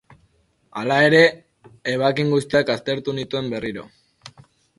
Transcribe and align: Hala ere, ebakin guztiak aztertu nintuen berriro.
Hala 0.79 0.95
ere, 1.09 1.19
ebakin 1.93 2.33
guztiak 2.33 2.73
aztertu 2.77 3.15
nintuen 3.19 3.53
berriro. 3.55 3.87